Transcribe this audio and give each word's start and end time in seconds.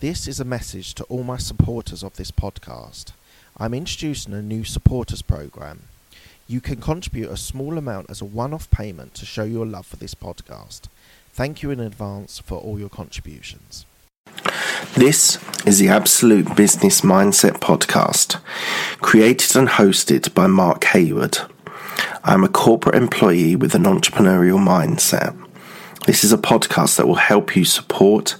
This 0.00 0.28
is 0.28 0.38
a 0.38 0.44
message 0.44 0.92
to 0.96 1.04
all 1.04 1.22
my 1.22 1.38
supporters 1.38 2.02
of 2.02 2.16
this 2.16 2.30
podcast. 2.30 3.12
I'm 3.56 3.72
introducing 3.72 4.34
a 4.34 4.42
new 4.42 4.62
supporters 4.62 5.22
program. 5.22 5.84
You 6.46 6.60
can 6.60 6.82
contribute 6.82 7.30
a 7.30 7.36
small 7.38 7.78
amount 7.78 8.10
as 8.10 8.20
a 8.20 8.26
one 8.26 8.52
off 8.52 8.70
payment 8.70 9.14
to 9.14 9.24
show 9.24 9.44
your 9.44 9.64
love 9.64 9.86
for 9.86 9.96
this 9.96 10.14
podcast. 10.14 10.82
Thank 11.32 11.62
you 11.62 11.70
in 11.70 11.80
advance 11.80 12.38
for 12.38 12.58
all 12.58 12.78
your 12.78 12.90
contributions. 12.90 13.86
This 14.96 15.38
is 15.64 15.78
the 15.78 15.88
Absolute 15.88 16.54
Business 16.54 17.00
Mindset 17.00 17.58
Podcast, 17.60 18.38
created 19.00 19.56
and 19.56 19.66
hosted 19.66 20.34
by 20.34 20.46
Mark 20.46 20.84
Hayward. 20.84 21.38
I'm 22.22 22.44
a 22.44 22.48
corporate 22.48 22.96
employee 22.96 23.56
with 23.56 23.74
an 23.74 23.84
entrepreneurial 23.84 24.58
mindset. 24.58 25.34
This 26.06 26.22
is 26.22 26.32
a 26.32 26.38
podcast 26.38 26.98
that 26.98 27.08
will 27.08 27.16
help 27.16 27.56
you 27.56 27.64
support 27.64 28.36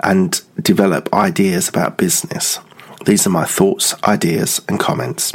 and 0.00 0.40
develop 0.62 1.12
ideas 1.12 1.68
about 1.68 1.98
business. 1.98 2.60
These 3.04 3.26
are 3.26 3.30
my 3.30 3.44
thoughts, 3.44 3.94
ideas, 4.04 4.60
and 4.68 4.80
comments. 4.80 5.32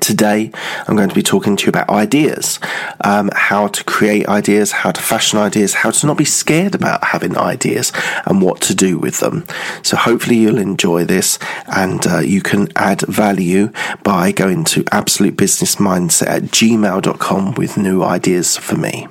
Today, 0.00 0.50
I'm 0.86 0.96
going 0.96 1.08
to 1.08 1.14
be 1.14 1.22
talking 1.22 1.56
to 1.56 1.64
you 1.64 1.68
about 1.68 1.88
ideas, 1.88 2.58
um, 3.02 3.30
how 3.32 3.68
to 3.68 3.84
create 3.84 4.26
ideas, 4.28 4.72
how 4.72 4.90
to 4.90 5.00
fashion 5.00 5.38
ideas, 5.38 5.74
how 5.74 5.92
to 5.92 6.06
not 6.06 6.18
be 6.18 6.24
scared 6.24 6.74
about 6.74 7.04
having 7.04 7.38
ideas, 7.38 7.92
and 8.26 8.42
what 8.42 8.60
to 8.62 8.74
do 8.74 8.98
with 8.98 9.20
them. 9.20 9.46
So, 9.82 9.96
hopefully, 9.96 10.36
you'll 10.36 10.58
enjoy 10.58 11.04
this 11.04 11.38
and 11.68 12.06
uh, 12.06 12.18
you 12.18 12.42
can 12.42 12.68
add 12.76 13.02
value 13.02 13.70
by 14.02 14.32
going 14.32 14.64
to 14.64 14.84
absolutebusinessmindset 14.84 16.26
at 16.26 16.42
gmail.com 16.44 17.54
with 17.54 17.76
new 17.76 18.02
ideas 18.02 18.56
for 18.56 18.76
me. 18.76 19.06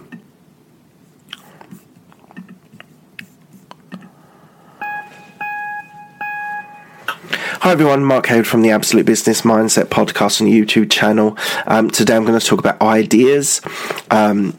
Hi 7.64 7.72
everyone, 7.72 8.04
Mark 8.04 8.26
Hayward 8.26 8.46
from 8.46 8.62
the 8.62 8.72
Absolute 8.72 9.06
Business 9.06 9.44
Mindset 9.44 9.86
podcast 9.86 10.42
and 10.42 10.50
YouTube 10.50 10.92
channel. 10.92 11.38
Um, 11.66 11.90
today 11.90 12.14
I'm 12.14 12.26
going 12.26 12.38
to 12.38 12.46
talk 12.46 12.60
about 12.60 12.82
ideas. 12.82 13.62
Um, 14.12 14.58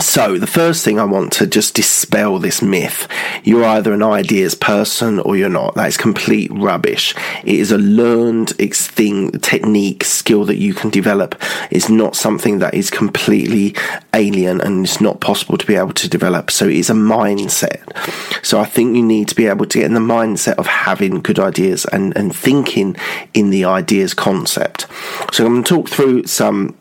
so, 0.00 0.38
the 0.38 0.46
first 0.46 0.84
thing 0.84 0.98
I 0.98 1.04
want 1.04 1.32
to 1.34 1.46
just 1.46 1.74
dispel 1.74 2.38
this 2.40 2.60
myth. 2.60 3.06
You're 3.44 3.64
either 3.64 3.92
an 3.92 4.02
ideas 4.02 4.56
person 4.56 5.20
or 5.20 5.36
you're 5.36 5.48
not. 5.48 5.76
That 5.76 5.86
is 5.86 5.96
complete 5.96 6.50
rubbish. 6.52 7.14
It 7.44 7.54
is 7.54 7.70
a 7.70 7.78
learned 7.78 8.50
thing, 8.50 9.30
technique, 9.38 10.02
skill 10.02 10.44
that 10.46 10.56
you 10.56 10.74
can 10.74 10.90
develop. 10.90 11.40
It's 11.70 11.88
not 11.88 12.16
something 12.16 12.58
that 12.58 12.74
is 12.74 12.90
completely 12.90 13.76
alien 14.12 14.60
and 14.60 14.84
it's 14.84 15.00
not 15.00 15.20
possible 15.20 15.58
to 15.58 15.66
be 15.66 15.76
able 15.76 15.92
to 15.92 16.08
develop. 16.08 16.50
So, 16.50 16.66
it 16.66 16.76
is 16.76 16.90
a 16.90 16.94
mindset. 16.94 17.84
So, 18.44 18.58
I 18.58 18.64
think 18.64 18.96
you 18.96 19.02
need 19.02 19.28
to 19.28 19.36
be 19.36 19.46
able 19.46 19.66
to 19.66 19.78
get 19.78 19.86
in 19.86 19.94
the 19.94 20.00
mindset 20.00 20.54
of 20.54 20.66
having 20.66 21.20
good 21.20 21.38
ideas 21.38 21.84
and, 21.86 22.16
and 22.16 22.34
thinking 22.34 22.96
in 23.32 23.50
the 23.50 23.64
ideas 23.64 24.12
concept. 24.12 24.86
So, 25.32 25.46
I'm 25.46 25.52
going 25.52 25.64
to 25.64 25.74
talk 25.74 25.88
through 25.88 26.26
some 26.26 26.76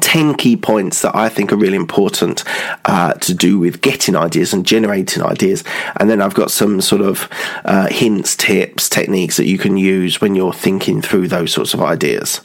10 0.00 0.34
key 0.34 0.56
points 0.56 1.02
that 1.02 1.14
I 1.14 1.28
think 1.28 1.52
are 1.52 1.56
really 1.56 1.76
important 1.76 2.44
uh, 2.84 3.14
to 3.14 3.34
do 3.34 3.58
with 3.58 3.80
getting 3.80 4.16
ideas 4.16 4.52
and 4.52 4.66
generating 4.66 5.22
ideas. 5.22 5.64
And 5.96 6.08
then 6.10 6.20
I've 6.20 6.34
got 6.34 6.50
some 6.50 6.80
sort 6.80 7.02
of 7.02 7.28
uh, 7.64 7.88
hints, 7.88 8.36
tips, 8.36 8.88
techniques 8.88 9.36
that 9.36 9.46
you 9.46 9.58
can 9.58 9.76
use 9.76 10.20
when 10.20 10.34
you're 10.34 10.52
thinking 10.52 11.02
through 11.02 11.28
those 11.28 11.52
sorts 11.52 11.74
of 11.74 11.82
ideas. 11.82 12.40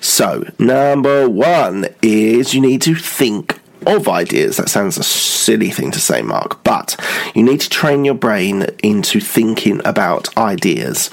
So, 0.00 0.44
number 0.58 1.28
one 1.28 1.86
is 2.02 2.54
you 2.54 2.60
need 2.60 2.82
to 2.82 2.94
think 2.94 3.58
of 3.86 4.08
ideas. 4.08 4.56
That 4.56 4.68
sounds 4.68 4.98
a 4.98 5.02
silly 5.02 5.70
thing 5.70 5.90
to 5.92 6.00
say, 6.00 6.22
Mark, 6.22 6.62
but 6.64 6.96
you 7.34 7.42
need 7.42 7.60
to 7.60 7.70
train 7.70 8.04
your 8.04 8.14
brain 8.14 8.66
into 8.82 9.20
thinking 9.20 9.80
about 9.84 10.36
ideas 10.36 11.10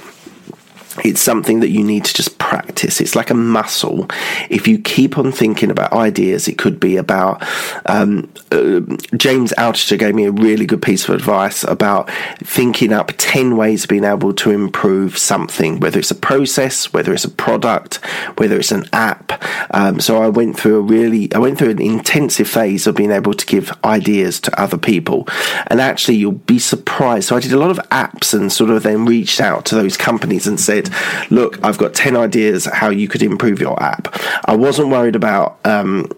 it's 1.03 1.21
something 1.21 1.59
that 1.59 1.69
you 1.69 1.83
need 1.83 2.05
to 2.05 2.13
just 2.13 2.37
practice. 2.37 3.01
It's 3.01 3.15
like 3.15 3.29
a 3.29 3.35
muscle. 3.35 4.07
If 4.49 4.67
you 4.67 4.79
keep 4.79 5.17
on 5.17 5.31
thinking 5.31 5.69
about 5.69 5.93
ideas, 5.93 6.47
it 6.47 6.57
could 6.57 6.79
be 6.79 6.97
about. 6.97 7.43
Um, 7.85 8.31
uh, 8.51 8.81
James 9.15 9.53
Altucher 9.57 9.99
gave 9.99 10.15
me 10.15 10.25
a 10.25 10.31
really 10.31 10.65
good 10.65 10.81
piece 10.81 11.07
of 11.07 11.15
advice 11.15 11.63
about 11.63 12.09
thinking 12.43 12.93
up 12.93 13.11
10 13.17 13.57
ways 13.57 13.83
of 13.83 13.89
being 13.89 14.03
able 14.03 14.33
to 14.33 14.51
improve 14.51 15.17
something, 15.17 15.79
whether 15.79 15.99
it's 15.99 16.11
a 16.11 16.15
process, 16.15 16.93
whether 16.93 17.13
it's 17.13 17.25
a 17.25 17.29
product, 17.29 17.95
whether 18.37 18.57
it's 18.57 18.71
an 18.71 18.85
app. 18.93 19.43
Um, 19.71 19.99
so 19.99 20.21
I 20.21 20.29
went 20.29 20.57
through 20.57 20.77
a 20.77 20.81
really, 20.81 21.33
I 21.33 21.39
went 21.39 21.57
through 21.57 21.71
an 21.71 21.81
intensive 21.81 22.47
phase 22.47 22.87
of 22.87 22.95
being 22.95 23.11
able 23.11 23.33
to 23.33 23.45
give 23.45 23.71
ideas 23.83 24.39
to 24.41 24.61
other 24.61 24.77
people. 24.77 25.27
And 25.67 25.81
actually, 25.81 26.15
you'll 26.15 26.31
be 26.31 26.59
surprised. 26.59 27.27
So 27.27 27.35
I 27.35 27.39
did 27.39 27.53
a 27.53 27.59
lot 27.59 27.71
of 27.71 27.77
apps 27.89 28.33
and 28.33 28.51
sort 28.51 28.69
of 28.69 28.83
then 28.83 29.05
reached 29.05 29.41
out 29.41 29.65
to 29.65 29.75
those 29.75 29.97
companies 29.97 30.47
and 30.47 30.59
said, 30.59 30.86
look, 31.29 31.63
I've 31.63 31.77
got 31.77 31.93
10 31.93 32.15
ideas 32.15 32.65
how 32.65 32.89
you 32.89 33.07
could 33.07 33.21
improve 33.21 33.59
your 33.59 33.81
app. 33.81 34.13
I 34.45 34.55
wasn't 34.55 34.89
worried 34.89 35.15
about 35.15 35.59
um, 35.65 36.11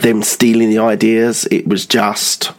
them 0.00 0.22
stealing 0.22 0.70
the 0.70 0.78
ideas. 0.78 1.46
It 1.50 1.66
was 1.66 1.86
just 1.86 2.52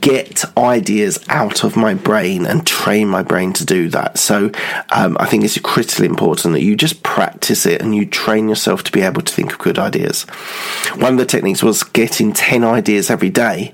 get 0.00 0.44
ideas 0.56 1.18
out 1.28 1.64
of 1.64 1.76
my 1.76 1.94
brain 1.94 2.46
and 2.46 2.66
train 2.66 3.08
my 3.08 3.22
brain 3.22 3.52
to 3.54 3.64
do 3.64 3.88
that. 3.88 4.18
So 4.18 4.50
um, 4.90 5.16
I 5.18 5.26
think 5.26 5.44
it's 5.44 5.58
critically 5.58 6.06
important 6.06 6.54
that 6.54 6.62
you 6.62 6.76
just 6.76 7.02
practice 7.02 7.66
it 7.66 7.80
and 7.80 7.94
you 7.94 8.06
train 8.06 8.48
yourself 8.48 8.82
to 8.84 8.92
be 8.92 9.02
able 9.02 9.22
to 9.22 9.32
think 9.32 9.52
of 9.52 9.58
good 9.58 9.78
ideas. 9.78 10.24
One 10.96 11.12
of 11.12 11.18
the 11.18 11.26
techniques 11.26 11.62
was 11.62 11.82
getting 11.82 12.32
10 12.32 12.64
ideas 12.64 13.10
every 13.10 13.30
day. 13.30 13.72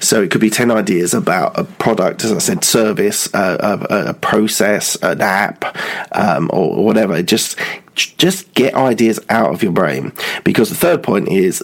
So 0.00 0.22
it 0.22 0.30
could 0.30 0.40
be 0.40 0.50
10 0.50 0.70
ideas 0.70 1.14
about 1.14 1.58
a 1.58 1.64
product, 1.64 2.24
as 2.24 2.32
I 2.32 2.38
said, 2.38 2.64
service, 2.64 3.32
uh, 3.34 3.78
a, 3.90 4.10
a, 4.10 4.14
process, 4.14 4.96
an 5.02 5.20
app, 5.20 5.76
um, 6.12 6.50
or 6.52 6.84
whatever. 6.84 7.22
Just 7.22 7.58
just 7.94 8.52
get 8.54 8.74
ideas 8.74 9.20
out 9.28 9.54
of 9.54 9.62
your 9.62 9.70
brain 9.70 10.12
because 10.42 10.68
the 10.68 10.74
third 10.74 11.02
point 11.02 11.28
is 11.28 11.62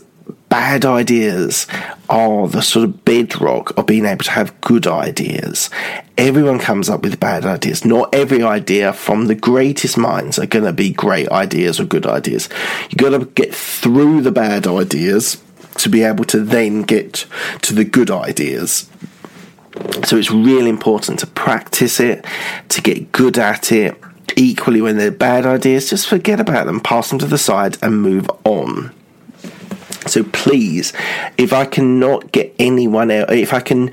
bad 0.51 0.85
ideas 0.85 1.67
are 2.11 2.47
the 2.49 2.61
sort 2.61 2.85
of 2.85 3.05
bedrock 3.05 3.77
of 3.79 3.87
being 3.87 4.05
able 4.05 4.25
to 4.25 4.33
have 4.33 4.61
good 4.61 4.87
ideas. 4.87 5.71
Everyone 6.19 6.59
comes 6.59 6.91
up 6.91 7.03
with 7.03 7.19
bad 7.19 7.47
ideas. 7.47 7.85
Not 7.85 8.15
every 8.15 8.43
idea 8.43 8.93
from 8.93 9.27
the 9.27 9.35
greatest 9.35 9.97
minds 9.97 10.39
are 10.39 10.47
going 10.47 10.67
to 10.67 10.73
be 10.73 10.93
great 10.93 11.31
ideas 11.31 11.81
or 11.81 11.85
good 11.85 12.05
ideas. 12.05 12.51
You've 12.91 12.99
got 12.99 13.19
to 13.19 13.25
get 13.25 13.55
through 13.55 14.21
the 14.21 14.33
bad 14.33 14.67
ideas 14.67 15.43
to 15.79 15.89
be 15.89 16.03
able 16.03 16.25
to 16.25 16.41
then 16.41 16.83
get 16.83 17.27
to 17.63 17.73
the 17.73 17.85
good 17.85 18.11
ideas. 18.11 18.91
So 20.05 20.17
it's 20.17 20.33
really 20.33 20.69
important 20.69 21.21
to 21.21 21.29
practice 21.29 22.01
it, 22.01 22.27
to 22.71 22.83
get 22.83 23.13
good 23.13 23.39
at 23.39 23.71
it. 23.71 23.97
Equally, 24.37 24.81
when 24.81 24.97
they're 24.97 25.11
bad 25.13 25.47
ideas, 25.47 25.91
just 25.91 26.09
forget 26.09 26.41
about 26.41 26.67
them, 26.67 26.81
pass 26.81 27.11
them 27.11 27.19
to 27.21 27.27
the 27.27 27.39
side, 27.39 27.79
and 27.83 28.03
move 28.03 28.29
on. 28.45 28.93
So 30.07 30.25
please, 30.25 30.93
if 31.37 31.53
I 31.53 31.67
cannot 31.67 32.33
get 32.33 32.55
anyone 32.59 33.11
out, 33.11 33.33
if 33.33 33.53
I 33.53 33.61
can, 33.61 33.89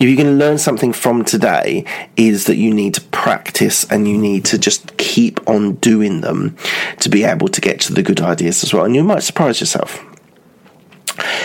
if 0.00 0.08
you 0.08 0.16
can 0.16 0.38
learn 0.38 0.58
something 0.58 0.92
from 0.92 1.24
today, 1.24 1.84
is 2.16 2.46
that 2.46 2.56
you 2.56 2.74
need 2.74 2.94
to 2.94 3.00
practice 3.00 3.84
and 3.90 4.08
you 4.08 4.18
need 4.18 4.44
to 4.46 4.58
just 4.58 4.96
keep 4.96 5.48
on 5.48 5.76
doing 5.76 6.20
them 6.20 6.56
to 7.00 7.08
be 7.08 7.24
able 7.24 7.48
to 7.48 7.60
get 7.60 7.80
to 7.82 7.92
the 7.92 8.02
good 8.02 8.20
ideas 8.20 8.64
as 8.64 8.74
well. 8.74 8.84
And 8.84 8.94
you 8.94 9.04
might 9.04 9.22
surprise 9.22 9.60
yourself. 9.60 10.04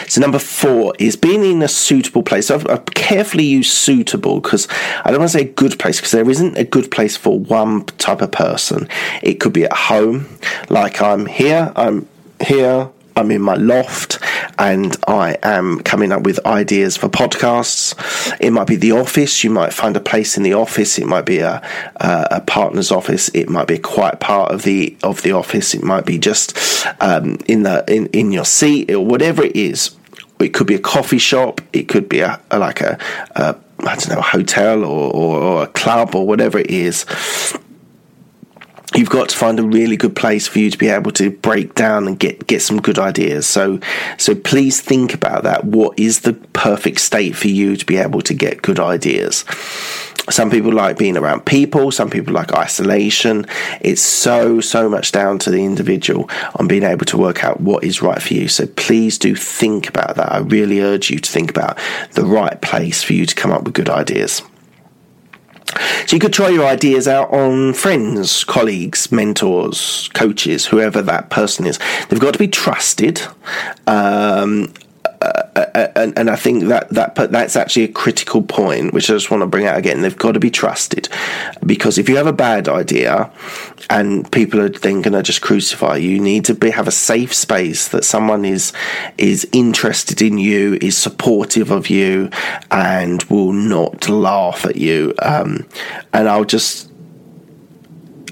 So 0.08 0.22
number 0.22 0.40
four 0.40 0.94
is 0.98 1.16
being 1.16 1.44
in 1.44 1.62
a 1.62 1.68
suitable 1.68 2.24
place. 2.24 2.48
So 2.48 2.56
I've, 2.56 2.68
I've 2.70 2.86
carefully 2.86 3.44
used 3.44 3.72
suitable 3.72 4.40
because 4.40 4.68
I 5.04 5.12
don't 5.12 5.20
want 5.20 5.32
to 5.32 5.38
say 5.38 5.44
a 5.44 5.52
good 5.52 5.78
place 5.78 5.98
because 5.98 6.12
there 6.12 6.30
isn't 6.30 6.58
a 6.58 6.64
good 6.64 6.90
place 6.90 7.18
for 7.18 7.38
one 7.38 7.86
type 7.86 8.22
of 8.22 8.32
person. 8.32 8.88
It 9.22 9.36
could 9.36 9.54
be 9.54 9.66
at 9.66 9.74
home, 9.74 10.28
like 10.70 11.02
I'm 11.02 11.26
here. 11.26 11.74
I'm 11.76 12.08
here 12.46 12.90
I'm 13.18 13.32
in 13.32 13.42
my 13.42 13.56
loft 13.56 14.20
and 14.60 14.96
I 15.08 15.38
am 15.42 15.82
coming 15.82 16.12
up 16.12 16.22
with 16.22 16.46
ideas 16.46 16.96
for 16.96 17.10
podcasts. 17.10 17.96
It 18.40 18.52
might 18.52 18.68
be 18.68 18.76
the 18.76 18.92
office. 18.92 19.44
You 19.44 19.50
might 19.50 19.74
find 19.74 19.98
a 19.98 20.00
place 20.00 20.38
in 20.38 20.44
the 20.44 20.54
office. 20.54 21.00
It 21.00 21.08
might 21.08 21.26
be 21.26 21.40
a, 21.40 21.62
a, 21.96 22.28
a 22.32 22.42
partner's 22.42 22.92
office. 22.92 23.30
It 23.30 23.50
might 23.50 23.68
be 23.68 23.76
a 23.76 23.80
quiet 23.80 24.20
part 24.20 24.52
of 24.52 24.62
the 24.62 24.96
of 25.02 25.24
the 25.24 25.32
office. 25.32 25.74
It 25.74 25.84
might 25.84 26.06
be 26.06 26.20
just 26.20 26.56
um, 27.00 27.40
in 27.48 27.64
the 27.64 27.84
in, 27.88 28.06
in 28.08 28.32
your 28.32 28.46
seat 28.46 28.92
or 28.92 29.04
whatever 29.04 29.44
it 29.44 29.56
is. 29.56 29.96
It 30.40 30.50
could 30.50 30.68
be 30.68 30.76
a 30.76 30.80
coffee 30.80 31.18
shop. 31.18 31.60
It 31.74 31.88
could 31.88 32.08
be 32.08 32.20
a, 32.20 32.40
a 32.52 32.60
like 32.60 32.82
a, 32.82 33.00
a 33.32 33.56
I 33.80 33.96
don't 33.96 34.10
know 34.10 34.20
a 34.20 34.22
hotel 34.22 34.86
or, 34.86 35.12
or, 35.12 35.40
or 35.40 35.64
a 35.64 35.68
club 35.68 36.14
or 36.14 36.28
whatever 36.28 36.60
it 36.60 36.70
is 36.70 37.06
you've 38.96 39.10
got 39.10 39.30
to 39.30 39.38
find 39.38 39.60
a 39.60 39.64
really 39.64 39.98
good 39.98 40.16
place 40.16 40.48
for 40.48 40.60
you 40.60 40.72
to 40.72 40.78
be 40.78 40.88
able 40.88 41.12
to 41.12 41.30
break 41.30 41.76
down 41.76 42.08
and 42.08 42.20
get 42.20 42.48
get 42.48 42.62
some 42.62 42.82
good 42.82 43.00
ideas. 43.00 43.46
So 43.46 43.80
so 44.18 44.36
please 44.36 44.82
think 44.82 45.14
about 45.14 45.44
that. 45.44 45.66
What 45.66 46.00
is 46.00 46.22
the 46.22 46.34
perfect 46.34 47.02
state 47.02 47.36
for 47.36 47.48
you 47.48 47.76
to 47.76 47.86
be 47.86 47.98
able 47.98 48.22
to 48.22 48.34
get 48.34 48.62
good 48.62 48.80
ideas? 48.80 49.44
Some 50.30 50.50
people 50.50 50.74
like 50.74 50.98
being 50.98 51.16
around 51.16 51.46
people 51.46 51.92
some 51.92 52.10
people 52.10 52.34
like 52.34 52.54
isolation. 52.54 53.46
It's 53.82 54.02
so 54.02 54.62
so 54.62 54.90
much 54.90 55.12
down 55.12 55.40
to 55.40 55.52
the 55.52 55.64
individual 55.64 56.30
on 56.56 56.68
being 56.68 56.84
able 56.84 57.06
to 57.06 57.18
work 57.18 57.44
out 57.44 57.62
what 57.62 57.84
is 57.84 58.02
right 58.02 58.22
for 58.22 58.34
you. 58.34 58.48
So 58.48 58.68
please 58.68 59.18
do 59.18 59.36
think 59.36 59.90
about 59.90 60.16
that. 60.16 60.32
I 60.32 60.40
really 60.40 60.82
urge 60.82 61.10
you 61.10 61.20
to 61.20 61.32
think 61.32 61.50
about 61.50 61.78
the 62.14 62.26
right 62.26 62.60
place 62.62 63.04
for 63.04 63.14
you 63.14 63.26
to 63.26 63.36
come 63.36 63.52
up 63.52 63.64
with 63.64 63.74
good 63.74 63.90
ideas 63.90 64.42
So 66.06 66.16
you 66.16 66.20
could 66.20 66.34
try 66.34 66.50
your 66.50 66.66
ideas 66.66 67.08
out 67.08 67.32
on 67.34 67.74
friends, 67.74 68.44
colleagues, 68.44 69.12
mentors, 69.12 70.10
coaches, 70.14 70.66
whoever 70.68 71.02
that 71.02 71.30
person 71.30 71.66
is. 71.66 71.80
They've 72.10 72.20
got 72.20 72.34
to 72.34 72.40
be 72.40 72.48
trusted. 72.48 73.22
Um, 73.88 74.74
and, 75.96 76.18
and 76.18 76.30
I 76.30 76.36
think 76.36 76.66
that 76.66 76.90
that 76.90 77.16
that's 77.16 77.56
actually 77.56 77.84
a 77.84 77.88
critical 77.90 78.42
point, 78.42 78.94
which 78.94 79.10
I 79.10 79.14
just 79.14 79.32
want 79.32 79.42
to 79.42 79.48
bring 79.48 79.66
out 79.66 79.78
again. 79.78 80.02
They've 80.02 80.18
got 80.18 80.34
to 80.34 80.40
be 80.40 80.52
trusted, 80.52 81.10
because 81.66 81.98
if 81.98 82.10
you 82.10 82.18
have 82.18 82.28
a 82.28 82.34
bad 82.34 82.68
idea, 82.68 83.32
and 83.90 84.30
people 84.32 84.60
are 84.60 84.70
then 84.70 85.02
going 85.02 85.14
to 85.14 85.24
just 85.24 85.42
crucify 85.42 85.98
you, 85.98 86.12
you 86.12 86.20
need 86.20 86.46
to 86.46 86.54
be 86.54 86.70
have 86.70 86.88
a 86.88 86.92
safe 86.92 87.34
space 87.34 87.88
that 87.90 88.04
someone 88.04 88.46
is 88.46 88.74
is 89.18 89.48
interested 89.52 90.22
in 90.22 90.38
you, 90.38 90.78
is 90.82 90.98
supportive 90.98 91.72
of 91.72 91.90
you, 91.90 92.30
and 92.72 93.24
will 93.26 93.54
not 93.54 94.10
laugh 94.10 94.66
at 94.66 94.76
you. 94.76 95.14
Um, 95.22 95.68
and 96.14 96.28
I'll 96.30 96.46
just 96.46 96.92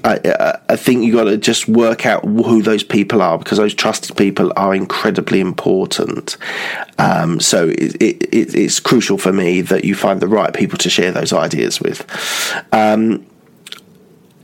I, 0.06 0.58
I 0.68 0.76
think 0.76 1.04
you 1.04 1.12
got 1.12 1.24
to 1.24 1.36
just 1.36 1.68
work 1.68 2.06
out 2.06 2.24
who 2.24 2.62
those 2.62 2.84
people 2.84 3.20
are 3.20 3.38
because 3.38 3.58
those 3.58 3.74
trusted 3.74 4.16
people 4.16 4.52
are 4.56 4.74
incredibly 4.74 5.40
important. 5.40 6.36
Um, 6.98 7.40
so 7.40 7.68
it, 7.68 8.00
it, 8.00 8.54
it's 8.54 8.78
crucial 8.78 9.18
for 9.18 9.32
me 9.32 9.62
that 9.62 9.84
you 9.84 9.94
find 9.96 10.20
the 10.20 10.28
right 10.28 10.54
people 10.54 10.78
to 10.78 10.90
share 10.90 11.10
those 11.10 11.32
ideas 11.32 11.80
with. 11.80 12.06
Um, 12.72 13.26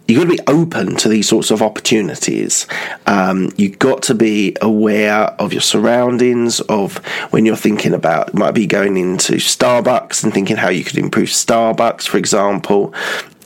you've 0.07 0.19
got 0.19 0.37
to 0.37 0.43
be 0.43 0.49
open 0.49 0.97
to 0.97 1.09
these 1.09 1.29
sorts 1.29 1.51
of 1.51 1.63
opportunities. 1.63 2.67
Um, 3.07 3.53
you've 3.57 3.79
got 3.79 4.03
to 4.05 4.15
be 4.15 4.57
aware 4.61 5.31
of 5.41 5.53
your 5.53 5.63
surroundings, 5.63 6.61
of 6.63 6.99
when 7.31 7.47
you're 7.47 7.57
thinking 7.57 7.95
about, 7.95 8.29
it 8.29 8.35
might 8.35 8.53
be 8.53 8.67
going 8.67 8.97
into 8.97 9.35
Starbucks 9.35 10.25
and 10.25 10.33
thinking 10.33 10.57
how 10.57 10.69
you 10.69 10.85
could 10.85 10.99
improve 10.99 11.29
Starbucks, 11.29 12.07
for 12.07 12.19
example. 12.19 12.95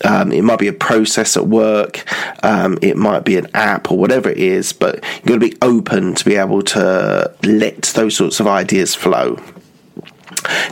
Um, 0.05 0.31
it 0.31 0.43
might 0.43 0.59
be 0.59 0.69
a 0.69 0.75
process 0.75 1.37
at 1.39 1.47
work, 1.47 2.05
um, 2.45 2.79
it 2.83 2.97
might 2.99 3.25
be 3.25 3.39
an 3.39 3.49
app 3.55 3.91
or 3.91 3.97
whatever 3.97 4.29
it 4.29 4.37
is, 4.37 4.73
but 4.75 5.03
you've 5.17 5.25
got 5.25 5.35
to 5.35 5.41
be 5.41 5.57
open 5.63 6.15
to 6.15 6.25
be 6.25 6.37
able 6.37 6.63
to 6.63 7.35
let 7.43 7.83
those 7.83 8.15
sorts 8.17 8.39
of 8.39 8.47
ideas 8.47 8.95
flow. 8.95 9.41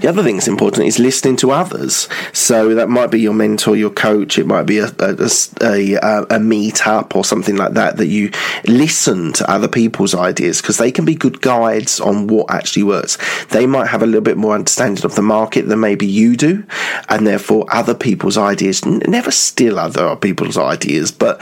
The 0.00 0.09
other 0.09 0.23
thing 0.23 0.37
that's 0.37 0.49
important 0.49 0.87
is 0.87 0.99
listening 0.99 1.37
to 1.37 1.50
others. 1.50 2.09
So 2.32 2.75
that 2.75 2.88
might 2.88 3.11
be 3.11 3.21
your 3.21 3.35
mentor, 3.35 3.76
your 3.76 3.91
coach. 3.91 4.38
It 4.38 4.47
might 4.47 4.65
be 4.65 4.79
a 4.79 4.87
a, 4.99 5.31
a, 5.62 5.97
uh, 5.97 6.23
a 6.23 6.38
meetup 6.38 7.15
or 7.17 7.25
something 7.25 7.56
like 7.56 7.73
that. 7.75 7.97
That 7.97 8.06
you 8.06 8.31
listen 8.67 9.32
to 9.35 9.50
other 9.50 9.69
people's 9.69 10.15
ideas 10.15 10.61
because 10.61 10.79
they 10.79 10.93
can 10.93 11.05
be 11.05 11.15
good 11.15 11.41
guides 11.41 12.00
on 12.00 12.26
what 12.26 12.50
actually 12.50 12.85
works. 12.85 13.19
They 13.47 13.67
might 13.67 13.88
have 13.88 14.03
a 14.03 14.06
little 14.06 14.21
bit 14.21 14.37
more 14.37 14.55
understanding 14.55 15.05
of 15.05 15.15
the 15.15 15.23
market 15.23 15.69
than 15.69 15.81
maybe 15.81 16.06
you 16.06 16.37
do, 16.37 16.65
and 17.09 17.27
therefore 17.27 17.67
other 17.70 17.94
people's 17.94 18.38
ideas 18.38 18.85
never 18.85 19.31
steal 19.31 19.79
other 19.79 20.17
people's 20.17 20.56
ideas, 20.56 21.11
but 21.11 21.41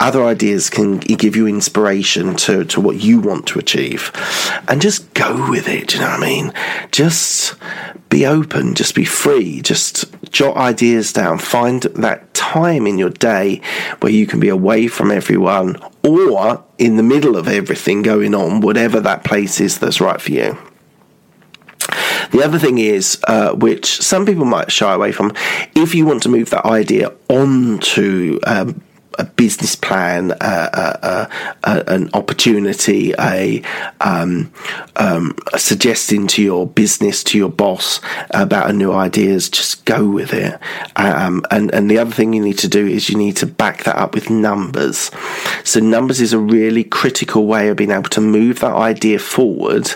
other 0.00 0.24
ideas 0.24 0.70
can 0.70 0.98
give 0.98 1.36
you 1.36 1.46
inspiration 1.46 2.34
to 2.36 2.64
to 2.64 2.80
what 2.80 2.96
you 2.96 3.20
want 3.20 3.46
to 3.46 3.58
achieve, 3.58 4.12
and 4.68 4.80
just 4.80 5.12
go 5.14 5.50
with 5.50 5.68
it. 5.68 5.88
Do 5.88 5.96
you 5.96 6.02
know 6.02 6.10
what 6.10 6.20
I 6.20 6.22
mean? 6.22 6.52
Just 6.90 7.54
be 8.08 8.26
open, 8.26 8.74
just 8.74 8.94
be 8.94 9.04
free, 9.04 9.62
just 9.62 10.04
jot 10.30 10.56
ideas 10.56 11.12
down. 11.12 11.38
Find 11.38 11.82
that 11.82 12.32
time 12.34 12.86
in 12.86 12.98
your 12.98 13.10
day 13.10 13.60
where 14.00 14.12
you 14.12 14.26
can 14.26 14.40
be 14.40 14.48
away 14.48 14.88
from 14.88 15.10
everyone 15.10 15.76
or 16.02 16.64
in 16.78 16.96
the 16.96 17.02
middle 17.02 17.36
of 17.36 17.48
everything 17.48 18.02
going 18.02 18.34
on, 18.34 18.60
whatever 18.60 19.00
that 19.00 19.24
place 19.24 19.60
is 19.60 19.78
that's 19.78 20.00
right 20.00 20.20
for 20.20 20.32
you. 20.32 20.58
The 22.32 22.42
other 22.42 22.58
thing 22.58 22.78
is, 22.78 23.18
uh, 23.28 23.52
which 23.52 23.86
some 24.00 24.24
people 24.24 24.46
might 24.46 24.72
shy 24.72 24.94
away 24.94 25.12
from, 25.12 25.32
if 25.74 25.94
you 25.94 26.06
want 26.06 26.22
to 26.22 26.28
move 26.28 26.50
that 26.50 26.64
idea 26.64 27.12
onto 27.28 28.38
um, 28.46 28.82
a 29.18 29.24
business 29.24 29.74
plan, 29.74 30.32
uh, 30.32 31.26
uh, 31.64 31.82
an 31.86 32.10
opportunity, 32.14 33.14
a, 33.18 33.62
um, 34.00 34.52
um, 34.96 35.36
a, 35.52 35.58
suggesting 35.58 36.26
to 36.28 36.42
your 36.42 36.66
business, 36.66 37.22
to 37.24 37.38
your 37.38 37.48
boss 37.48 38.00
about 38.30 38.70
a 38.70 38.72
new 38.72 38.92
idea 38.92 39.30
is 39.30 39.48
just 39.48 39.84
go 39.84 40.08
with 40.08 40.32
it. 40.32 40.58
Um, 40.96 41.44
and, 41.50 41.72
and 41.74 41.90
the 41.90 41.98
other 41.98 42.12
thing 42.12 42.32
you 42.32 42.42
need 42.42 42.58
to 42.58 42.68
do 42.68 42.86
is 42.86 43.08
you 43.08 43.16
need 43.16 43.36
to 43.38 43.46
back 43.46 43.84
that 43.84 43.96
up 43.96 44.14
with 44.14 44.30
numbers. 44.30 45.10
So 45.64 45.80
numbers 45.80 46.20
is 46.20 46.32
a 46.32 46.38
really 46.38 46.84
critical 46.84 47.46
way 47.46 47.68
of 47.68 47.76
being 47.76 47.90
able 47.90 48.10
to 48.10 48.20
move 48.20 48.60
that 48.60 48.74
idea 48.74 49.18
forward. 49.18 49.90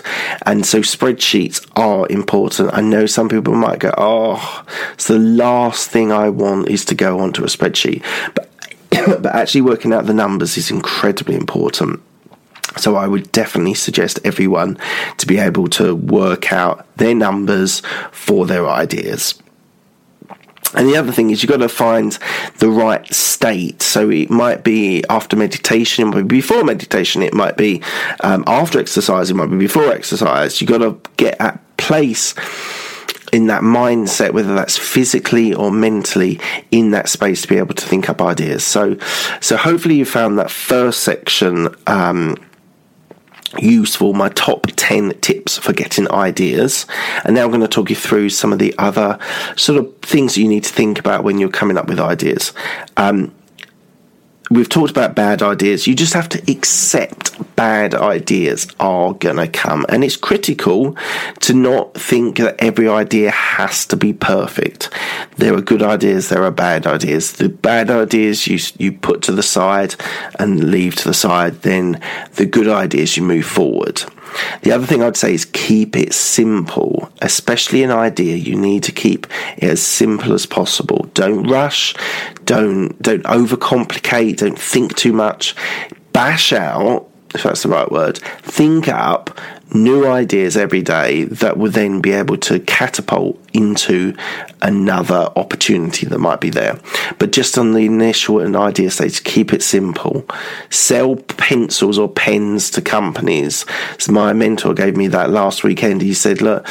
And 0.45 0.65
so 0.65 0.81
spreadsheets 0.81 1.65
are 1.75 2.07
important. 2.09 2.73
I 2.73 2.81
know 2.81 3.05
some 3.05 3.29
people 3.29 3.55
might 3.55 3.79
go, 3.79 3.91
oh, 3.97 4.65
it's 4.93 5.07
the 5.07 5.19
last 5.19 5.89
thing 5.89 6.11
I 6.11 6.29
want 6.29 6.69
is 6.69 6.85
to 6.85 6.95
go 6.95 7.19
onto 7.19 7.43
a 7.43 7.47
spreadsheet. 7.47 8.03
But 8.33 8.46
but 9.05 9.25
actually 9.27 9.61
working 9.61 9.93
out 9.93 10.05
the 10.05 10.13
numbers 10.13 10.57
is 10.57 10.71
incredibly 10.71 11.35
important. 11.35 12.01
So 12.77 12.95
I 12.95 13.07
would 13.07 13.31
definitely 13.31 13.73
suggest 13.73 14.19
everyone 14.23 14.77
to 15.17 15.25
be 15.25 15.37
able 15.37 15.67
to 15.69 15.95
work 15.95 16.51
out 16.51 16.85
their 16.97 17.15
numbers 17.15 17.81
for 18.11 18.45
their 18.45 18.67
ideas. 18.67 19.41
And 20.73 20.87
the 20.87 20.97
other 20.97 21.11
thing 21.11 21.29
is 21.29 21.41
you've 21.41 21.49
got 21.49 21.57
to 21.57 21.69
find 21.69 22.17
the 22.59 22.69
right 22.69 23.11
state. 23.13 23.81
So 23.81 24.09
it 24.09 24.29
might 24.29 24.63
be 24.63 25.03
after 25.09 25.37
meditation, 25.37 26.03
it 26.03 26.07
might 26.07 26.27
be 26.27 26.37
before 26.37 26.63
meditation, 26.63 27.23
it 27.23 27.33
might 27.33 27.55
be 27.55 27.81
um, 28.21 28.43
after 28.47 28.79
exercise, 28.79 29.29
it 29.29 29.35
might 29.35 29.47
be 29.47 29.57
before 29.57 29.91
exercise. 29.91 30.59
You've 30.59 30.69
got 30.69 30.79
to 30.79 30.99
get 31.15 31.39
at 31.39 31.61
place 31.77 32.35
in 33.37 33.45
that 33.47 33.61
mindset, 33.61 34.33
whether 34.33 34.55
that's 34.55 34.77
physically 34.77 35.53
or 35.53 35.71
mentally, 35.71 36.39
in 36.71 36.89
that 36.89 37.07
space 37.07 37.43
to 37.43 37.47
be 37.47 37.57
able 37.57 37.75
to 37.75 37.85
think 37.85 38.09
up 38.09 38.19
ideas. 38.19 38.65
So, 38.65 38.97
so 39.41 39.55
hopefully 39.55 39.95
you 39.95 40.05
found 40.05 40.39
that 40.39 40.49
first 40.49 41.03
section 41.03 41.69
um, 41.85 42.35
useful. 43.59 44.13
My 44.13 44.29
top 44.29 44.65
ten 44.75 45.13
tips 45.21 45.59
for 45.59 45.71
getting 45.71 46.11
ideas, 46.11 46.87
and 47.23 47.35
now 47.35 47.43
I'm 47.43 47.49
going 47.49 47.61
to 47.61 47.67
talk 47.67 47.91
you 47.91 47.95
through 47.95 48.29
some 48.31 48.51
of 48.51 48.57
the 48.57 48.73
other 48.79 49.19
sort 49.55 49.77
of 49.79 49.95
things 50.01 50.33
that 50.33 50.41
you 50.41 50.47
need 50.47 50.63
to 50.63 50.73
think 50.73 50.97
about 50.97 51.23
when 51.23 51.37
you're 51.37 51.49
coming 51.61 51.77
up 51.77 51.87
with 51.87 51.99
ideas. 51.99 52.53
Um, 52.97 53.33
we've 54.49 54.69
talked 54.69 54.91
about 54.91 55.15
bad 55.15 55.41
ideas. 55.41 55.87
You 55.87 55.95
just 55.95 56.13
have 56.13 56.29
to 56.29 56.51
accept 56.51 57.55
bad 57.55 57.93
ideas 57.95 58.67
are 58.79 59.13
going 59.13 59.37
to 59.37 59.47
come. 59.47 59.85
And 59.89 60.03
it's 60.03 60.15
critical 60.15 60.95
to 61.41 61.53
not 61.53 61.93
think 61.95 62.37
that 62.37 62.55
every 62.59 62.87
idea 62.87 63.31
has 63.31 63.85
to 63.87 63.97
be 63.97 64.13
perfect. 64.13 64.89
There 65.37 65.53
are 65.53 65.61
good 65.61 65.83
ideas, 65.83 66.29
there 66.29 66.43
are 66.43 66.51
bad 66.51 66.87
ideas. 66.87 67.33
The 67.33 67.49
bad 67.49 67.89
ideas 67.89 68.47
you, 68.47 68.59
you 68.77 68.91
put 68.91 69.21
to 69.23 69.31
the 69.31 69.43
side 69.43 69.95
and 70.39 70.71
leave 70.71 70.95
to 70.95 71.07
the 71.07 71.13
side, 71.13 71.61
then 71.61 72.01
the 72.35 72.45
good 72.45 72.67
ideas 72.67 73.17
you 73.17 73.23
move 73.23 73.45
forward. 73.45 74.03
The 74.61 74.71
other 74.71 74.85
thing 74.85 75.03
I'd 75.03 75.17
say 75.17 75.33
is 75.33 75.45
keep 75.45 75.95
it 75.95 76.13
simple, 76.13 77.11
especially 77.21 77.83
an 77.83 77.91
idea. 77.91 78.35
You 78.35 78.55
need 78.55 78.83
to 78.83 78.91
keep 78.91 79.27
it 79.57 79.63
as 79.63 79.81
simple 79.81 80.33
as 80.33 80.45
possible. 80.45 81.09
Don't 81.13 81.43
rush, 81.43 81.95
don't 82.45 82.99
don't 83.01 83.23
overcomplicate, 83.23 84.37
don't 84.37 84.59
think 84.59 84.95
too 84.95 85.13
much. 85.13 85.55
Bash 86.13 86.53
out 86.53 87.07
if 87.35 87.43
that's 87.43 87.63
the 87.63 87.69
right 87.69 87.91
word, 87.91 88.17
think 88.41 88.87
up 88.87 89.37
new 89.73 90.07
ideas 90.07 90.55
every 90.55 90.81
day 90.81 91.25
that 91.25 91.57
will 91.57 91.71
then 91.71 92.01
be 92.01 92.11
able 92.11 92.37
to 92.37 92.59
catapult 92.61 93.39
into 93.53 94.15
another 94.61 95.29
opportunity 95.35 96.05
that 96.05 96.19
might 96.19 96.39
be 96.39 96.49
there. 96.49 96.79
But 97.19 97.31
just 97.31 97.57
on 97.57 97.73
the 97.73 97.85
initial 97.85 98.39
and 98.39 98.55
idea 98.55 98.89
stage, 98.91 99.23
keep 99.23 99.53
it 99.53 99.61
simple. 99.61 100.25
Sell 100.69 101.15
pencils 101.15 101.97
or 101.97 102.09
pens 102.09 102.69
to 102.71 102.81
companies. 102.81 103.65
So 103.97 104.11
my 104.11 104.33
mentor 104.33 104.73
gave 104.73 104.95
me 104.95 105.07
that 105.07 105.29
last 105.29 105.63
weekend. 105.63 106.01
He 106.01 106.13
said, 106.13 106.41
look, 106.41 106.65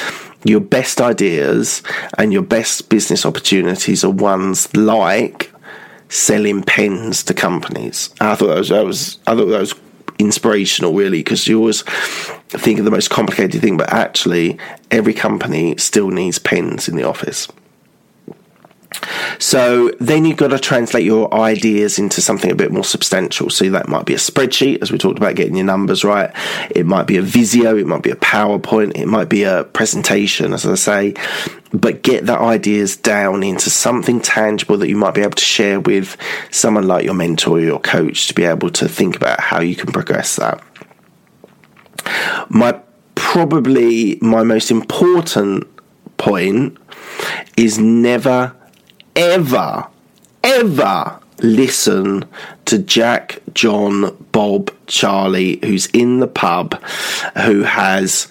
your 0.45 0.61
best 0.61 1.01
ideas 1.01 1.83
and 2.19 2.33
your 2.33 2.43
best 2.43 2.89
business 2.89 3.27
opportunities 3.27 4.05
are 4.05 4.11
ones 4.11 4.75
like 4.77 5.53
selling 6.09 6.63
pens 6.63 7.25
to 7.25 7.35
companies. 7.35 8.11
I 8.21 8.37
thought 8.37 8.49
that 8.49 8.59
was, 8.59 8.69
that 8.69 8.85
was 8.85 9.19
I 9.27 9.35
thought 9.35 9.47
that 9.47 9.61
was 9.61 9.75
inspirational, 10.19 10.95
really, 10.95 11.19
because 11.19 11.47
you 11.47 11.59
always 11.59 11.83
think 12.49 12.79
of 12.79 12.85
the 12.85 12.91
most 12.91 13.11
complicated 13.11 13.61
thing, 13.61 13.77
but 13.77 13.93
actually, 13.93 14.59
every 14.91 15.15
company 15.15 15.77
still 15.77 16.11
needs 16.11 16.39
pens 16.39 16.89
in 16.89 16.97
the 16.97 17.03
office. 17.03 17.49
So 19.39 19.91
then 20.01 20.25
you've 20.25 20.37
got 20.37 20.49
to 20.49 20.59
translate 20.59 21.05
your 21.05 21.33
ideas 21.35 21.99
into 21.99 22.21
something 22.21 22.51
a 22.51 22.55
bit 22.55 22.73
more 22.73 22.85
substantial. 22.85 23.51
So 23.51 23.69
that 23.71 23.89
might 23.89 24.07
be 24.07 24.15
a 24.15 24.19
spreadsheet, 24.19 24.81
as 24.83 24.91
we 24.91 24.99
talked 24.99 25.19
about 25.19 25.35
getting 25.35 25.57
your 25.57 25.67
numbers 25.67 26.05
right. 26.05 26.31
It 26.71 26.87
might 26.87 27.07
be 27.07 27.17
a 27.17 27.23
Visio, 27.23 27.77
it 27.77 27.87
might 27.87 28.03
be 28.03 28.11
a 28.11 28.17
PowerPoint, 28.17 28.97
it 28.97 29.07
might 29.07 29.29
be 29.29 29.43
a 29.43 29.65
presentation, 29.65 30.53
as 30.53 30.67
I 30.67 30.75
say. 30.75 31.15
But 31.73 32.03
get 32.03 32.27
the 32.27 32.39
ideas 32.39 32.97
down 32.97 33.43
into 33.43 33.71
something 33.71 34.21
tangible 34.21 34.79
that 34.79 34.89
you 34.89 34.97
might 34.97 35.15
be 35.15 35.21
able 35.21 35.33
to 35.33 35.45
share 35.45 35.81
with 35.81 36.17
someone 36.51 36.87
like 36.87 37.05
your 37.05 37.15
mentor 37.15 37.59
or 37.59 37.61
your 37.61 37.81
coach 37.81 38.29
to 38.29 38.35
be 38.35 38.45
able 38.45 38.71
to 38.71 38.89
think 38.89 39.17
about 39.17 39.41
how 39.41 39.61
you 39.61 39.77
can 39.77 39.93
progress 39.93 40.37
that. 40.37 40.63
My 42.49 42.81
probably 43.15 44.19
my 44.23 44.45
most 44.45 44.71
important 44.71 45.67
point 46.17 46.79
is 47.57 47.79
never 47.79 48.55
ever, 49.17 49.87
ever 50.45 51.19
listen 51.43 52.25
to 52.67 52.79
Jack, 52.79 53.41
John, 53.55 54.17
Bob, 54.33 54.73
Charlie, 54.87 55.59
who's 55.65 55.87
in 55.87 56.21
the 56.21 56.27
pub, 56.27 56.81
who 57.45 57.63
has 57.63 58.29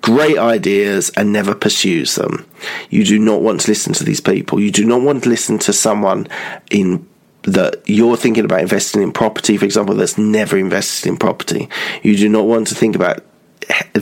great 0.00 0.38
ideas 0.38 1.10
and 1.16 1.32
never 1.32 1.54
pursues 1.54 2.16
them. 2.16 2.46
You 2.90 3.04
do 3.04 3.18
not 3.18 3.42
want 3.42 3.62
to 3.62 3.70
listen 3.70 3.92
to 3.94 4.04
these 4.04 4.20
people. 4.20 4.60
You 4.60 4.70
do 4.70 4.84
not 4.84 5.00
want 5.00 5.24
to 5.24 5.28
listen 5.28 5.58
to 5.60 5.72
someone 5.72 6.28
in 6.70 7.06
that 7.42 7.80
you're 7.86 8.16
thinking 8.16 8.44
about 8.44 8.60
investing 8.60 9.02
in 9.02 9.12
property, 9.12 9.56
for 9.56 9.64
example, 9.64 9.94
that's 9.94 10.18
never 10.18 10.58
invested 10.58 11.08
in 11.08 11.16
property. 11.16 11.68
You 12.02 12.16
do 12.16 12.28
not 12.28 12.46
want 12.46 12.66
to 12.68 12.74
think 12.74 12.96
about 12.96 13.24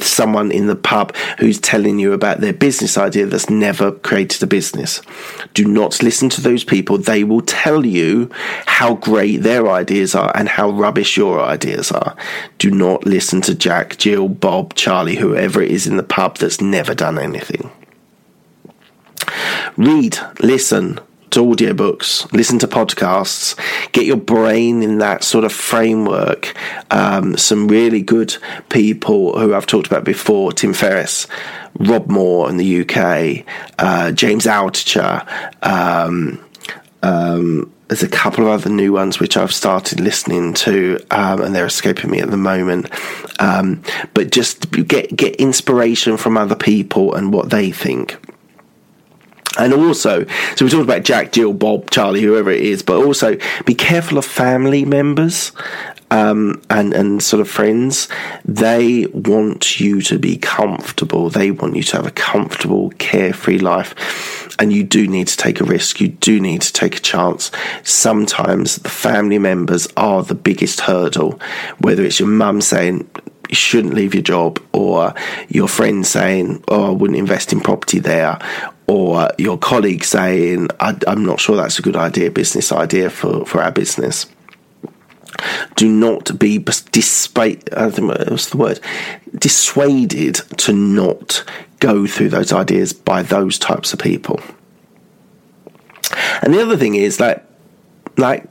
someone 0.02 0.50
in 0.50 0.66
the 0.66 0.76
pub 0.76 1.14
who's 1.38 1.58
telling 1.58 1.98
you 1.98 2.12
about 2.12 2.40
their 2.40 2.52
business 2.52 2.98
idea 2.98 3.26
that's 3.26 3.50
never 3.50 3.92
created 3.92 4.42
a 4.42 4.46
business. 4.46 5.00
Do 5.54 5.64
not 5.64 6.02
listen 6.02 6.28
to 6.30 6.40
those 6.40 6.64
people. 6.64 6.98
They 6.98 7.24
will 7.24 7.40
tell 7.40 7.86
you 7.86 8.30
how 8.66 8.94
great 8.94 9.38
their 9.42 9.68
ideas 9.68 10.14
are 10.14 10.32
and 10.34 10.48
how 10.48 10.70
rubbish 10.70 11.16
your 11.16 11.40
ideas 11.40 11.90
are. 11.92 12.16
Do 12.58 12.70
not 12.70 13.06
listen 13.06 13.40
to 13.42 13.54
Jack, 13.54 13.96
Jill, 13.96 14.28
Bob, 14.28 14.74
Charlie, 14.74 15.16
whoever 15.16 15.62
it 15.62 15.70
is 15.70 15.86
in 15.86 15.96
the 15.96 16.02
pub 16.02 16.38
that's 16.38 16.60
never 16.60 16.94
done 16.94 17.18
anything. 17.18 17.70
Read, 19.76 20.18
listen, 20.40 21.00
to 21.34 21.40
audiobooks, 21.40 22.30
listen 22.32 22.58
to 22.60 22.68
podcasts, 22.68 23.56
get 23.92 24.06
your 24.06 24.16
brain 24.16 24.82
in 24.82 24.98
that 24.98 25.24
sort 25.24 25.44
of 25.44 25.52
framework. 25.52 26.54
Um, 26.90 27.36
some 27.36 27.68
really 27.68 28.02
good 28.02 28.36
people 28.68 29.38
who 29.38 29.54
I've 29.54 29.66
talked 29.66 29.86
about 29.86 30.04
before 30.04 30.52
Tim 30.52 30.72
Ferriss, 30.72 31.26
Rob 31.78 32.08
Moore 32.08 32.48
in 32.48 32.56
the 32.56 32.82
UK, 32.82 33.44
uh, 33.78 34.12
James 34.12 34.46
Altucher. 34.46 35.26
Um, 35.62 36.44
um, 37.02 37.72
there's 37.88 38.02
a 38.02 38.08
couple 38.08 38.46
of 38.46 38.50
other 38.50 38.70
new 38.70 38.92
ones 38.92 39.20
which 39.20 39.36
I've 39.36 39.52
started 39.52 40.00
listening 40.00 40.54
to, 40.54 40.98
um, 41.10 41.42
and 41.42 41.54
they're 41.54 41.66
escaping 41.66 42.10
me 42.10 42.20
at 42.20 42.30
the 42.30 42.36
moment. 42.36 42.90
Um, 43.40 43.82
but 44.14 44.30
just 44.30 44.70
get 44.70 45.14
get 45.14 45.36
inspiration 45.36 46.16
from 46.16 46.36
other 46.36 46.56
people 46.56 47.14
and 47.14 47.32
what 47.32 47.50
they 47.50 47.70
think. 47.70 48.16
And 49.56 49.72
also, 49.72 50.24
so 50.56 50.64
we 50.64 50.70
talked 50.70 50.84
about 50.84 51.04
Jack, 51.04 51.32
Jill, 51.32 51.52
Bob, 51.52 51.90
Charlie, 51.90 52.22
whoever 52.22 52.50
it 52.50 52.62
is, 52.62 52.82
but 52.82 53.04
also 53.04 53.36
be 53.64 53.74
careful 53.74 54.18
of 54.18 54.24
family 54.24 54.84
members 54.84 55.52
um, 56.10 56.62
and 56.70 56.94
and 56.94 57.22
sort 57.22 57.40
of 57.40 57.48
friends. 57.48 58.08
They 58.44 59.06
want 59.06 59.80
you 59.80 60.00
to 60.02 60.18
be 60.18 60.36
comfortable. 60.36 61.28
They 61.28 61.50
want 61.50 61.76
you 61.76 61.82
to 61.82 61.96
have 61.96 62.06
a 62.06 62.12
comfortable, 62.12 62.90
carefree 62.98 63.58
life, 63.58 64.54
and 64.58 64.72
you 64.72 64.84
do 64.84 65.06
need 65.06 65.28
to 65.28 65.36
take 65.36 65.60
a 65.60 65.64
risk. 65.64 66.00
You 66.00 66.08
do 66.08 66.40
need 66.40 66.62
to 66.62 66.72
take 66.72 66.96
a 66.96 67.00
chance. 67.00 67.50
Sometimes 67.82 68.76
the 68.76 68.88
family 68.88 69.38
members 69.38 69.88
are 69.96 70.22
the 70.22 70.34
biggest 70.34 70.80
hurdle. 70.80 71.40
Whether 71.78 72.04
it's 72.04 72.20
your 72.20 72.28
mum 72.28 72.60
saying 72.60 73.08
shouldn't 73.54 73.94
leave 73.94 74.14
your 74.14 74.22
job, 74.22 74.60
or 74.72 75.14
your 75.48 75.68
friend 75.68 76.06
saying, 76.06 76.62
"Oh, 76.68 76.88
I 76.88 76.90
wouldn't 76.90 77.18
invest 77.18 77.52
in 77.52 77.60
property 77.60 77.98
there," 77.98 78.38
or 78.86 79.30
your 79.38 79.58
colleague 79.58 80.04
saying, 80.04 80.68
I, 80.80 80.96
am 81.06 81.24
not 81.24 81.40
sure 81.40 81.56
that's 81.56 81.78
a 81.78 81.82
good 81.82 81.96
idea, 81.96 82.30
business 82.30 82.70
idea 82.70 83.10
for, 83.10 83.44
for 83.46 83.62
our 83.62 83.72
business. 83.72 84.26
Do 85.76 85.90
not 85.90 86.38
be 86.38 86.58
despite, 86.58 87.72
I 87.74 87.90
think 87.90 88.08
what's 88.08 88.50
the 88.50 88.56
word, 88.56 88.80
dissuaded 89.36 90.36
to 90.58 90.72
not 90.72 91.44
go 91.80 92.06
through 92.06 92.28
those 92.28 92.52
ideas 92.52 92.92
by 92.92 93.22
those 93.22 93.58
types 93.58 93.92
of 93.92 93.98
people. 93.98 94.40
And 96.42 96.54
the 96.54 96.62
other 96.62 96.76
thing 96.76 96.94
is 96.94 97.16
that, 97.16 97.46
like, 98.16 98.46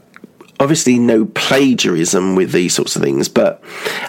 obviously 0.64 0.98
no 0.98 1.26
plagiarism 1.26 2.36
with 2.36 2.52
these 2.52 2.74
sorts 2.74 2.96
of 2.96 3.02
things, 3.02 3.30
but 3.30 3.62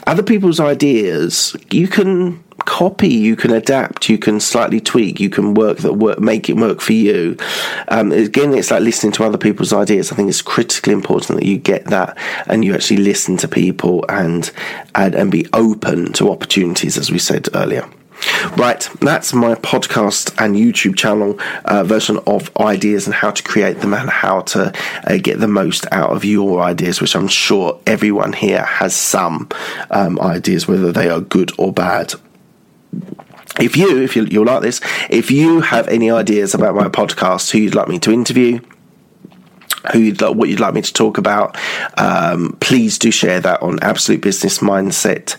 other 0.06 0.22
people's 0.22 0.60
ideas, 0.60 1.56
you 1.70 1.88
can 1.88 2.42
copy, 2.64 3.08
you 3.08 3.36
can 3.36 3.50
adapt, 3.50 4.08
you 4.08 4.18
can 4.18 4.40
slightly 4.40 4.80
tweak, 4.80 5.20
you 5.20 5.28
can 5.28 5.54
work 5.54 5.78
that 5.78 5.94
work, 5.94 6.18
make 6.18 6.48
it 6.48 6.56
work 6.56 6.80
for 6.80 6.92
you. 6.92 7.36
Um, 7.88 8.12
again, 8.12 8.54
it's 8.54 8.70
like 8.70 8.82
listening 8.82 9.12
to 9.14 9.24
other 9.24 9.38
people's 9.38 9.72
ideas. 9.72 10.12
I 10.12 10.16
think 10.16 10.28
it's 10.28 10.42
critically 10.42 10.92
important 10.92 11.40
that 11.40 11.46
you 11.46 11.58
get 11.58 11.86
that 11.86 12.16
and 12.46 12.64
you 12.64 12.74
actually 12.74 12.98
listen 12.98 13.36
to 13.38 13.48
people 13.48 14.04
and 14.08 14.50
and, 14.94 15.14
and 15.14 15.30
be 15.30 15.46
open 15.52 16.12
to 16.14 16.30
opportunities, 16.30 16.96
as 16.96 17.10
we 17.10 17.18
said 17.18 17.48
earlier. 17.54 17.88
Right, 18.56 18.88
that's 19.00 19.32
my 19.34 19.54
podcast 19.56 20.34
and 20.42 20.56
YouTube 20.56 20.96
channel 20.96 21.38
uh, 21.64 21.84
version 21.84 22.18
of 22.26 22.54
ideas 22.58 23.06
and 23.06 23.14
how 23.14 23.30
to 23.30 23.42
create 23.42 23.80
them 23.80 23.94
and 23.94 24.08
how 24.08 24.42
to 24.42 24.72
uh, 25.06 25.16
get 25.18 25.40
the 25.40 25.48
most 25.48 25.86
out 25.92 26.10
of 26.10 26.24
your 26.24 26.60
ideas, 26.60 27.00
which 27.00 27.14
I'm 27.16 27.28
sure 27.28 27.80
everyone 27.86 28.32
here 28.32 28.62
has 28.62 28.94
some 28.94 29.48
um, 29.90 30.20
ideas, 30.20 30.68
whether 30.68 30.92
they 30.92 31.08
are 31.08 31.20
good 31.20 31.52
or 31.58 31.72
bad. 31.72 32.14
If 33.60 33.76
you, 33.76 34.02
if 34.02 34.16
you, 34.16 34.24
you'll 34.24 34.46
like 34.46 34.62
this, 34.62 34.80
if 35.10 35.30
you 35.30 35.60
have 35.60 35.86
any 35.88 36.10
ideas 36.10 36.54
about 36.54 36.74
my 36.74 36.88
podcast, 36.88 37.50
who 37.50 37.58
you'd 37.58 37.74
like 37.74 37.88
me 37.88 37.98
to 38.00 38.12
interview, 38.12 38.60
who 39.92 40.00
you'd 40.00 40.20
like, 40.20 40.34
what 40.34 40.48
you'd 40.48 40.60
like 40.60 40.74
me 40.74 40.82
to 40.82 40.92
talk 40.92 41.18
about, 41.18 41.56
um, 41.98 42.56
please 42.60 42.98
do 42.98 43.10
share 43.10 43.40
that 43.40 43.62
on 43.62 43.78
Absolute 43.80 44.20
Business 44.20 44.58
Mindset 44.58 45.36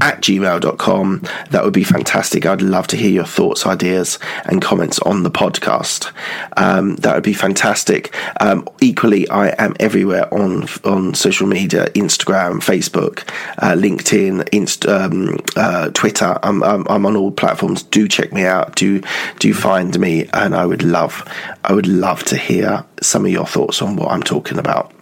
at 0.00 0.20
gmail.com. 0.20 1.22
That 1.50 1.64
would 1.64 1.72
be 1.72 1.84
fantastic. 1.84 2.46
I'd 2.46 2.62
love 2.62 2.86
to 2.88 2.96
hear 2.96 3.10
your 3.10 3.24
thoughts, 3.24 3.66
ideas, 3.66 4.18
and 4.44 4.60
comments 4.60 4.98
on 5.00 5.22
the 5.22 5.30
podcast. 5.30 6.12
Um, 6.56 6.96
that 6.96 7.14
would 7.14 7.24
be 7.24 7.32
fantastic. 7.32 8.14
Um, 8.40 8.68
equally, 8.80 9.28
I 9.28 9.48
am 9.58 9.74
everywhere 9.80 10.32
on 10.32 10.66
on 10.84 11.14
social 11.14 11.46
media 11.46 11.86
Instagram, 11.90 12.56
Facebook, 12.56 13.28
uh, 13.58 13.72
LinkedIn, 13.72 14.48
Inst- 14.52 14.86
um, 14.86 15.38
uh, 15.56 15.90
Twitter. 15.90 16.38
I'm, 16.42 16.62
I'm, 16.62 16.86
I'm 16.88 17.06
on 17.06 17.16
all 17.16 17.30
platforms. 17.30 17.82
Do 17.82 18.08
check 18.08 18.32
me 18.32 18.44
out. 18.44 18.74
Do 18.76 19.00
do 19.38 19.54
find 19.54 19.98
me, 19.98 20.28
and 20.32 20.54
I 20.54 20.66
would 20.66 20.82
love 20.82 21.24
I 21.64 21.72
would 21.72 21.86
love 21.86 22.24
to 22.24 22.36
hear 22.36 22.84
some 23.00 23.24
of 23.24 23.30
your 23.30 23.46
thoughts 23.46 23.80
on 23.84 23.96
what 23.96 24.10
I'm 24.10 24.22
talking 24.22 24.58
about. 24.58 24.92